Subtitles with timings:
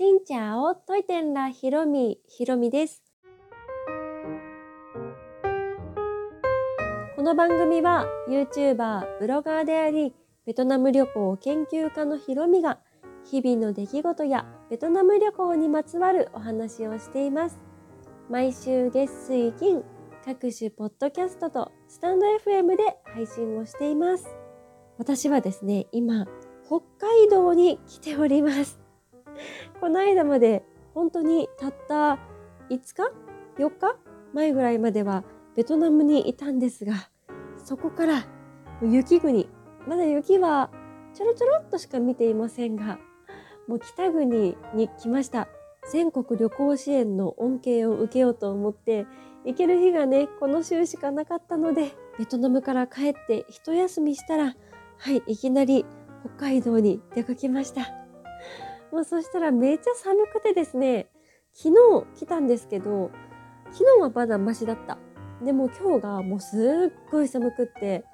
[0.00, 3.02] しんちゃおといてんらひろみひろみです。
[7.16, 10.14] この番組は YouTuber ブロガーであり
[10.46, 12.78] ベトナム旅行研究家のひろみが
[13.28, 17.58] 日々の出来事やベトナム旅行にまつわるお話をしています。
[18.30, 19.82] 毎週月水金
[20.24, 24.28] 各種ポッドキャストとスタンド FM で配信をしています。
[24.96, 26.24] 私はですね今
[26.64, 28.87] 北海道に来ております。
[29.80, 30.64] この間まで
[30.94, 32.18] 本当にたった
[32.70, 33.12] 5日
[33.58, 33.96] ?4 日
[34.32, 35.24] 前ぐらいまでは
[35.56, 37.10] ベトナムにいたんですが、
[37.56, 38.26] そこから
[38.82, 39.48] 雪国、
[39.86, 40.70] まだ雪は
[41.14, 42.98] ちょろちょろっとしか見ていませんが、
[43.66, 45.48] もう北国に来ました。
[45.90, 49.06] 全国旅行支援の恩恵を受けようと思って、
[49.44, 54.56] 行ける日がね、この週しかなかったので、ベトナムから帰って一休みしたら、
[54.98, 55.86] はい、いきなり
[56.36, 57.97] 北海道に出かけました。
[58.92, 61.10] もうそしたらめっちゃ寒くてですね、
[61.52, 63.10] 昨日来たんですけど、
[63.70, 64.98] 昨日はまだマシだった。
[65.44, 68.04] でも今日がもうすっごい寒くって、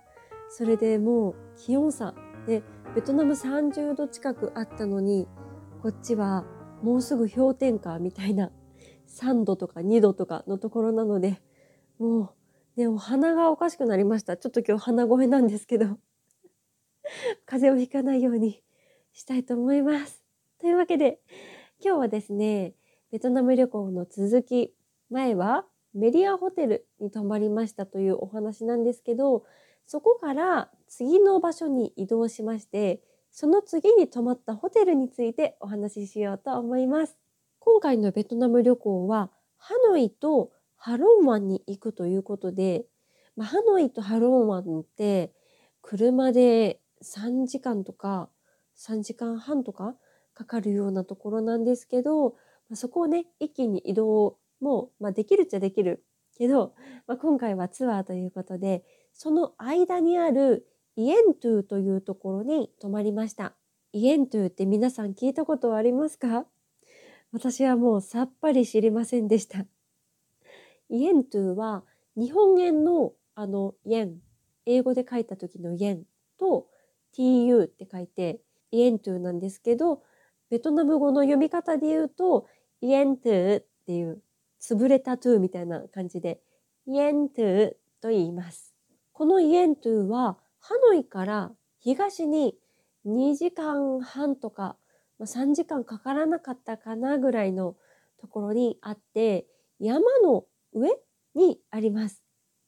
[0.48, 2.14] それでもう気温差
[2.46, 2.62] で、
[2.94, 5.28] ベトナム30度近くあったのに、
[5.82, 6.44] こっちは
[6.82, 8.50] もうすぐ氷点下みたいな
[9.08, 11.40] 3度とか2度とかのところなので、
[11.98, 12.34] も
[12.76, 14.36] うね、お鼻がおかしくなりました。
[14.36, 15.98] ちょっと今日鼻声なんですけど、
[17.46, 18.62] 風邪をひかないように
[19.12, 20.23] したいと思います。
[20.64, 21.20] というわけで、
[21.78, 22.72] 今日はですね、
[23.12, 24.72] ベトナム旅行の続き、
[25.10, 29.44] 前はメリアホテルに泊まりましたというお話なんですけど、
[29.84, 37.18] そこから次の場所に移動しまして、その次に泊まったホテルについてお話ししようと思います。
[37.58, 42.86] 今回のベトナム旅行は、ハノイとハロン湾に行くということで、
[43.36, 45.34] まあ、ハノイとハロン湾って
[45.82, 48.30] 車で3時間とか
[48.78, 49.94] 3時間半とか
[50.34, 56.04] かかるようなところなんですけど、まあ、そこをね、一気に移動も、まあ、できるっちゃできる
[56.36, 56.74] けど、
[57.06, 63.54] まあ、今回はツアーということで、その間にあるイエントゥというところに泊まりました。
[63.92, 66.46] イエントゥって皆さん聞いたことありますか？
[67.32, 69.66] 私はもうさっぱり知りませんでした。
[70.88, 71.84] イエントゥは
[72.16, 74.18] 日本円のあのイエン、
[74.66, 76.04] 英語で書いた時のイエン
[76.38, 76.66] と
[77.16, 78.40] TU って書いて
[78.70, 80.02] イエントゥなんですけど、
[80.50, 82.46] ベトナム語の読み方で言うと、
[82.80, 84.20] イエントゥっていう、
[84.60, 86.40] 潰れたトゥみたいな感じで、
[86.86, 88.74] イエントゥと言います。
[89.12, 92.56] このイエントゥは、ハノイから東に
[93.06, 94.76] 2時間半とか、
[95.18, 97.76] まあ、3時間かからなかったかなぐらいの
[98.20, 99.46] ところにあって、
[99.78, 100.90] 山の上
[101.34, 102.22] にあります。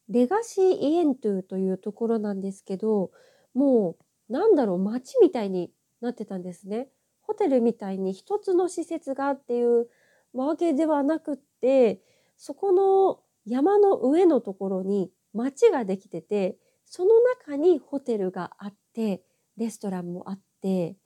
[0.09, 3.11] レガシーイエントゥというところなんですけど、
[3.55, 5.71] もうなんだろう、街みたいに
[6.01, 6.89] なってたんですね。
[7.37, 9.89] ホテルみたいに一つの施設がっていう
[10.33, 12.01] わけではなくって
[12.39, 19.23] そこの山の上のところに町ができててその中にホテルがあって
[19.59, 20.97] レストランもあって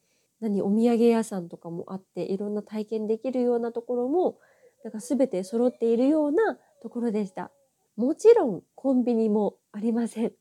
[0.41, 4.39] 何お土産屋さんとかもあっていろんな体験できるようなところも
[4.85, 7.51] なんか全て揃っているようなところでした。
[7.97, 10.33] もちろんコンビニもありません。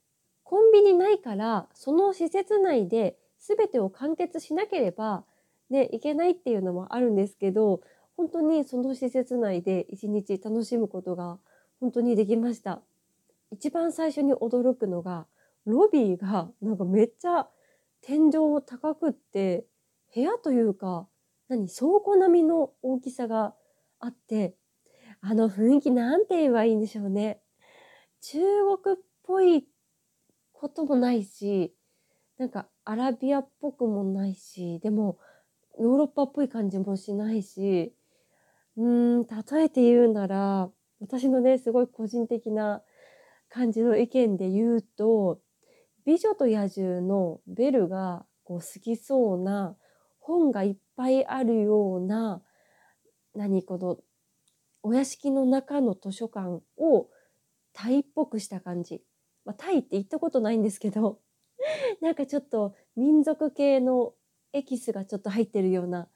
[0.44, 5.25] コンビニないからその施設内で全てを完結しなければ
[5.69, 7.81] ね、行けないっていうのもあるんですけど、
[8.18, 11.40] 本当にその施設内で一日楽しむことが
[11.80, 12.81] 本当にできました。
[13.52, 15.25] 一番最初に驚くのが、
[15.66, 17.47] ロビーがなんかめっちゃ
[18.02, 18.31] 天井
[18.66, 19.66] 高くって、
[20.13, 21.08] 部屋というか、
[21.47, 23.53] 何、倉庫並みの大きさが
[24.00, 24.56] あって、
[25.22, 27.41] あの雰囲気なんて言えばいいんでしょうね。
[28.22, 28.40] 中
[28.84, 29.68] 国っぽい
[30.53, 31.74] こともないし、
[32.38, 35.18] なんかアラビアっぽくもないし、でも
[35.79, 37.94] ヨーロッパっぽい感じもしないし、
[38.78, 40.69] うーん、例えて言うなら、
[41.00, 42.81] 私のね、すごい個人的な
[43.50, 45.40] 感じの意見で言うと、
[46.06, 49.75] 美女と野獣のベルがこう好きそうな
[50.19, 52.41] 本がいっぱいあるような、
[53.35, 53.97] 何この
[54.84, 57.09] お屋敷の中の図書館を
[57.73, 59.03] タイっぽくした感じ。
[59.46, 61.20] まあ、タイって行ったことないんですけど、
[62.02, 64.14] なんかちょっと民族系の
[64.53, 66.07] エキスがちょっと入ってるような、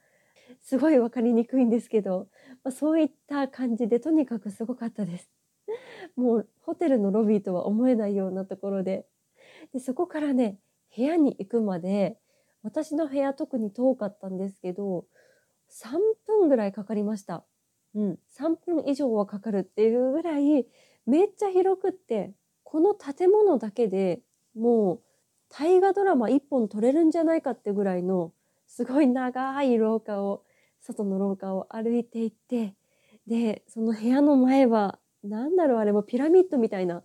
[0.62, 2.28] すごいわかりにくいんですけど、
[2.64, 5.30] まあ、そういった感じでとにかくすごかったです。
[6.16, 9.08] もうホテルのロビーとは思えないようなところで。
[9.72, 10.60] でそこからね、
[10.96, 12.20] 部屋に行くまで、
[12.62, 15.06] 私の部屋特に遠かったんですけど、
[15.70, 17.46] 3分ぐらいかかりました。
[17.96, 20.68] うん、3分以上はかかるっていうぐらい、
[21.06, 22.34] めっちゃ広くって、
[22.64, 24.22] この建物だけで
[24.56, 25.02] もう
[25.56, 28.32] 大河ドラマ一本撮れるんじゃないかってぐらいの
[28.66, 30.44] すごい長い廊下を
[30.82, 32.74] 外の廊下を歩いていって
[33.28, 37.04] でその部屋の前は何だろうあれもピラミッドみたいな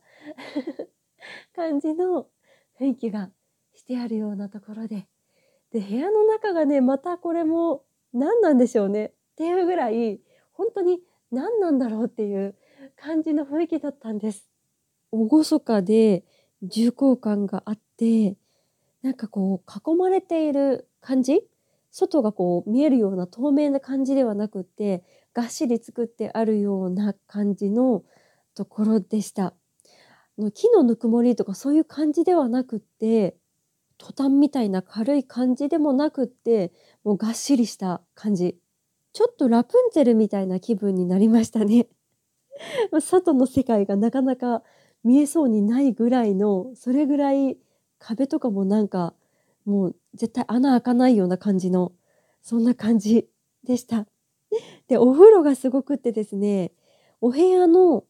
[1.55, 2.27] 感じの
[2.81, 3.31] 雰囲気が
[3.75, 5.07] してあるようなところで
[5.71, 7.85] で部屋の中がねまたこれも
[8.15, 10.23] 何なんでしょうねっていうぐらい
[10.53, 12.57] 本当に何なんだろうっていう
[12.97, 14.49] 感じの雰囲気だったんです。
[15.13, 16.25] 厳かで
[16.63, 18.37] 重厚感があって
[19.03, 21.41] なんかこう囲まれている感じ
[21.91, 25.03] 外がこう見えるような透明な感じではなくって
[25.33, 28.03] がっしり作ってあるような感じの
[28.55, 29.55] ところでした。
[30.39, 33.37] の木のぬくもりとかそういう感じではなくって
[33.99, 36.73] トタンみたいな軽い感じでもなくって
[37.03, 38.57] もうがっしりした感じ
[39.13, 41.89] ちょっとラプンツェルみたいな気分になりましたね
[43.01, 44.63] 外の世界がなかなか
[45.05, 47.57] 見えそうにないぐらいのそれぐらい
[47.99, 49.15] 壁とかもなんか
[49.65, 51.93] もう絶対穴開かないような感じの
[52.43, 53.29] そんな感じ
[53.65, 54.07] でした。
[54.89, 56.73] でお風呂がすごくってですね
[57.21, 58.05] お部屋の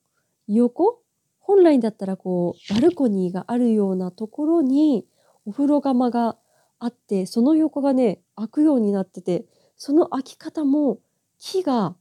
[0.46, 1.02] 横
[1.40, 5.06] 本来だったらこうバルコニーがあるようなところに
[5.46, 6.36] お風呂釜が
[6.78, 9.46] あってその横がね開くようになってて
[9.76, 11.00] その開き方も
[11.38, 11.96] 木が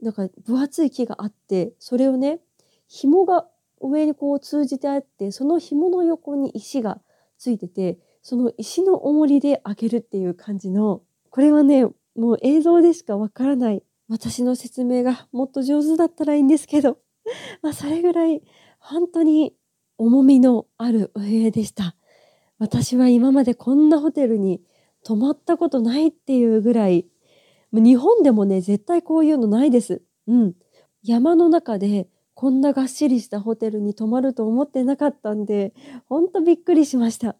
[0.00, 2.40] なんか分厚い木があってそれをね
[2.88, 3.46] 紐が
[3.80, 7.00] 上にこう通じてあってその紐の横に石が
[7.38, 11.84] ついててその石の重りで開けるっていう感じのこれはね
[12.16, 16.98] もう映像でしかわからない私の説明がもっと上手だったらいいんですけど
[17.62, 18.42] まあそれぐらい
[18.78, 19.54] 本当に
[19.98, 21.96] 重みのあるお部屋でした。
[22.58, 24.62] 私は今までこんなホテルに
[25.04, 27.06] 泊まったことないっていうぐらい、
[27.72, 30.02] 日本でもね、絶対こういうのないです。
[30.26, 30.54] うん。
[31.02, 35.72] 山の中でこんながっしりしたホテルに泊まると思ってなかったんで、
[36.06, 37.34] ほんとびっくりしました。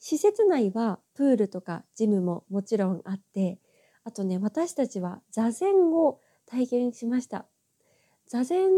[0.00, 3.60] 施設内はプールとかジムももちろんあって、
[4.02, 7.46] あとね、私たちは座禅を体験しました。
[8.26, 8.70] 座禅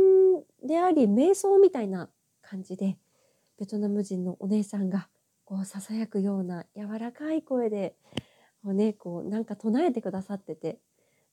[0.62, 2.10] であり瞑想みたいな
[2.42, 2.98] 感じで
[3.58, 5.08] ベトナム人のお姉さんが
[5.46, 7.94] こうささやくような柔らかい声で
[8.62, 10.78] こう、ね、こうなんか唱えてくださってて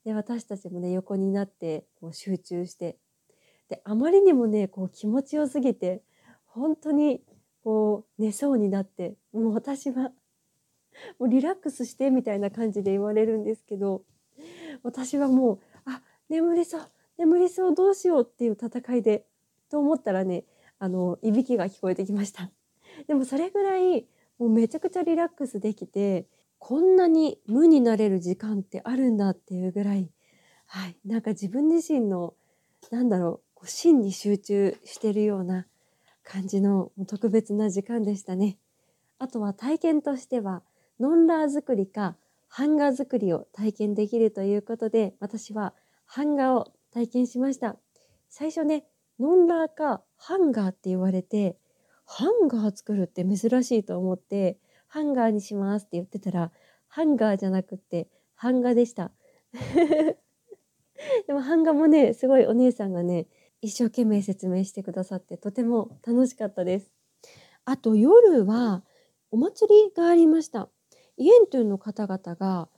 [0.06, 2.97] で私たちもね横になってこう集中して
[3.69, 6.01] であまりにもねこう気持ちよすぎて
[6.45, 7.21] 本当に
[7.63, 10.12] こう寝そうになってもう私は
[11.19, 14.01] もうリラックスしてみたいな感じで言われるんですけど
[14.83, 16.81] 私はもうあ眠りそう
[17.18, 19.25] 眠りそうどうしようっていう戦いで
[19.69, 20.45] と思ったらね
[20.80, 22.50] あのいびきが聞こえてきました。
[23.07, 24.07] でもそれぐらい
[24.39, 26.25] もうめちゃくちゃリラックスできて
[26.57, 30.10] こんなに無になれる時間ってあるんだっていうぐらい、
[30.65, 32.33] はい、なんか自分自身の
[32.92, 35.67] なんだろうこう真に集中してるような
[36.23, 38.57] 感じの特別な時間でしたね。
[39.17, 40.63] あとは体験としては
[40.97, 42.15] ノンラー作りか
[42.47, 45.73] ハンガー作りを体験できるということで私は
[46.06, 47.75] ハンガーを体験しました。
[48.29, 48.85] 最初ね、
[49.19, 51.57] ノンラーかハンガーって言われて、
[52.05, 54.57] ハンガー作るって珍しいと思って、
[54.88, 56.51] ハンガーにしますって言ってたら、
[56.88, 59.12] ハンガーじゃなくって、ハンガでした。
[61.27, 63.27] でもハンガもね、すごいお姉さんがね、
[63.61, 66.91] 一生懸命説明してくださって、とても楽しかったです。
[67.65, 68.83] あと夜は、
[69.31, 70.69] お祭りがありました。
[71.17, 72.69] イエントゥの方々が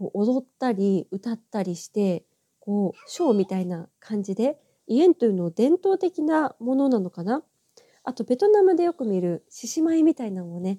[0.00, 2.24] こう踊ったり歌ったりして
[2.58, 7.42] こうショーみたいな感じでイエンというの伝統的なものなのかな
[8.02, 10.78] あとベトナムでよく見る獅子舞みたいなのをね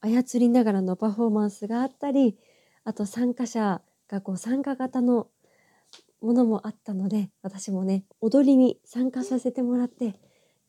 [0.00, 2.38] 操りながらのパフォーマンスがあったり
[2.84, 5.26] あと参加者がこう参加型の
[6.22, 10.14] ものもあったので私もね踊りに参加させてもらって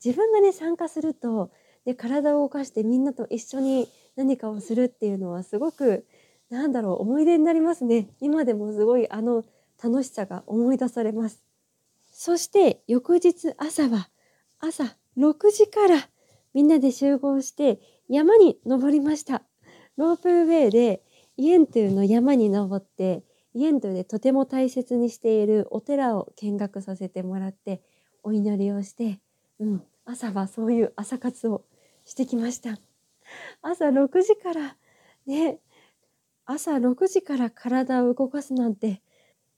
[0.04, 1.52] 自分がね参加すると
[1.86, 6.06] で体を動かしてみんなと一緒に何かをするっていうのはすごく
[6.50, 9.44] なんだろう思い出になりますね今でもすごいあの
[9.82, 11.44] 楽しさが思い出されます。
[12.12, 14.10] そして翌日朝は
[14.60, 16.08] 朝6時から
[16.54, 19.44] みんなで集合して山に登りました。
[19.98, 21.02] ロープウェイで
[21.38, 27.82] イエントゥの山に登ってイエントゥでとても大切にしているお寺を見学させてもらって
[28.24, 29.20] お祈りをして、
[29.60, 31.64] うん、朝はそういう朝活を
[32.06, 32.80] してきました。
[33.62, 34.76] 朝6時から
[35.26, 35.60] ね
[36.46, 39.02] 朝6時から体を動かすなんて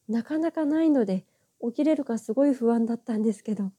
[0.07, 1.25] なかなかないので
[1.61, 3.71] 起きれるかすごい不安だったんですけど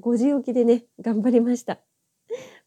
[0.00, 1.80] 5時起きでね頑張りました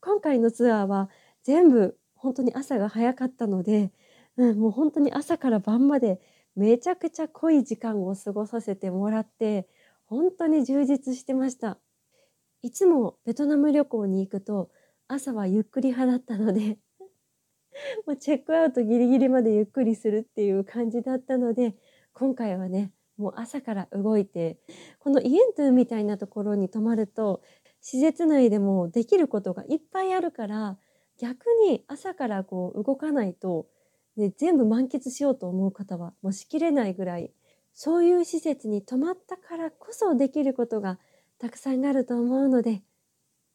[0.01, 1.09] 今回のツアーは
[1.43, 3.91] 全部本当に朝が早かったので、
[4.37, 6.19] うん、もう本当に朝から晩まで
[6.59, 9.67] めちゃくちゃ濃い時間を過ごさせてもらって
[10.05, 11.79] 本当に充実してました。
[12.61, 14.69] いつもベトナム旅行に行くと
[15.07, 16.77] 朝はゆっくり派だったので
[18.05, 21.75] もうチェックアウトギリギリまでゆっくりするっていう感じだったので
[22.11, 24.59] 今回はねもう朝から動いて
[24.99, 27.41] このイエントゥみたいなところに泊まると
[27.79, 30.77] 施設内でもできることがいっぱいあるから
[31.19, 33.67] 逆に朝からこう動かないと、
[34.19, 37.31] ね、全部満喫しようと思う方はもうしきれないぐらい
[37.73, 40.99] そういう施設に泊まったからこそできることが
[41.39, 42.81] たくさんあると思うので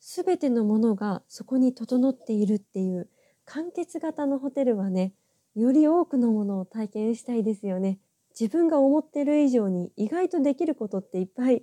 [0.00, 3.09] 全てのものがそこに整っているっていう
[3.44, 5.12] 完結型のホテルはね
[5.54, 7.99] より多くのものを体験したいですよね。
[8.38, 11.62] 自分が思ってる以上に意外とできることっていっぱい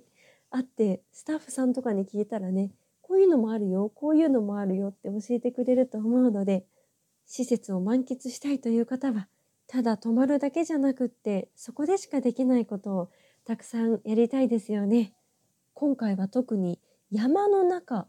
[0.50, 2.70] あってスタッフさんとかに聞いたらね
[3.02, 6.64] こういうのもあるよこういうのもあるよって教えてくれると思うので
[7.34, 9.26] 施設を満喫したいという方は
[9.66, 13.10] ただ泊まるだけじゃなくってそこでしかできないことを
[13.46, 15.14] たくさんやりたいですよね。
[15.72, 16.78] 今回は特に
[17.10, 18.06] 山の中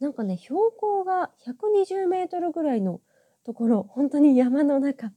[0.00, 3.02] なんかね標高が120メートルぐらいの
[3.44, 5.12] ところ本当に山の中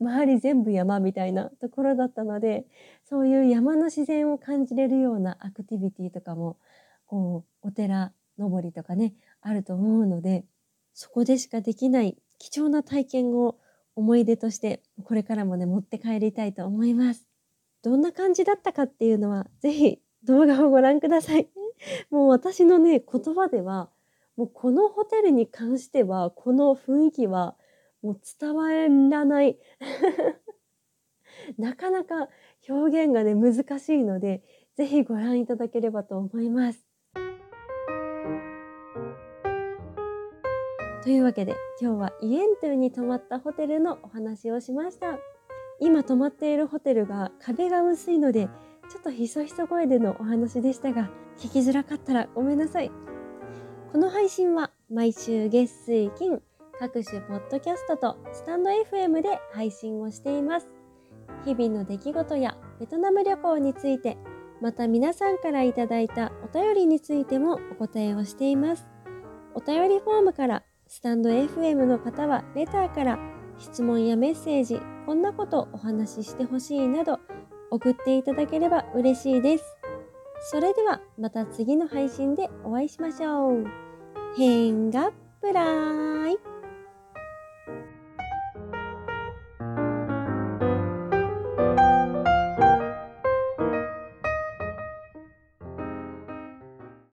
[0.00, 2.64] 周り全部山みたいなところだったので
[3.08, 6.58] そういう山の自然を感じれるようなアクティビティとかも
[7.06, 10.44] こうお寺登りとかねあると思うので
[10.92, 13.58] そこでしかできない貴重な体験を
[13.96, 17.26] 思い出としてこれからもね持って帰りたいと思います。
[17.82, 21.48] どんな感じだったかっていうのは是非動画をご覧ください。
[22.10, 23.90] もう私のね言葉では
[24.36, 27.56] もうこのホテルに関してはこの雰囲気は
[28.02, 29.58] もう伝わらない
[31.58, 32.28] なかなか
[32.68, 34.42] 表現がね難しいので
[34.76, 36.87] 是非ご覧いただければと思います。
[41.08, 45.18] というわけで今日はイエントゥに泊まったホテルのお話をしました。
[45.80, 48.50] 今泊まっているホテルが壁が薄いので
[48.90, 52.90] ちょっとひそひそ声でのお話でしたが聞きづらかったらごめんなさい。
[53.90, 56.42] この配信は毎週月水金
[56.78, 60.66] 各種ポッドキャストとスタンド FM で配信をしています。
[61.46, 64.18] 日々の出来事やベトナム旅行について、
[64.60, 68.86] また皆さんからいただいたお便りについてもお答えをしています。
[69.54, 73.18] お便りフォームから、スタンド FM の方はレターから
[73.58, 77.20] 質問やメッセージ、こんなことお話ししてほしいなど
[77.70, 79.64] 送っていただければ嬉しいです。
[80.50, 83.64] それではまた次の配信でお会いしましょう。
[84.38, 86.37] 変がプライ